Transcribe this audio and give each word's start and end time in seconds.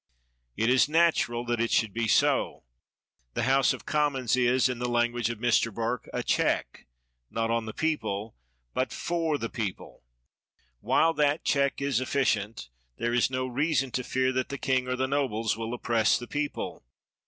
It 0.57 0.71
is 0.71 0.89
natural 0.89 1.45
that 1.45 1.61
it 1.61 1.69
should 1.69 1.93
be 1.93 2.07
so. 2.07 2.63
The 3.35 3.43
House 3.43 3.71
of 3.71 3.85
Commons 3.85 4.35
is, 4.35 4.67
in 4.67 4.79
the 4.79 4.89
language 4.89 5.29
of 5.29 5.37
Mr. 5.37 5.71
Burke, 5.71 6.09
a 6.11 6.23
check, 6.23 6.87
not 7.29 7.51
on 7.51 7.67
the 7.67 7.71
people, 7.75 8.35
but 8.73 8.91
for 8.91 9.37
the 9.37 9.47
people. 9.47 10.01
While 10.79 11.13
that 11.13 11.45
check 11.45 11.83
is 11.83 12.01
efficient, 12.01 12.69
there 12.97 13.13
is 13.13 13.29
no 13.29 13.45
reason 13.45 13.91
to 13.91 14.03
fear 14.03 14.31
that 14.31 14.49
the 14.49 14.57
king 14.57 14.87
or 14.87 14.95
the 14.95 15.05
nobles 15.05 15.55
will 15.55 15.71
oppress 15.71 16.17
the 16.17 16.25
people. 16.25 16.83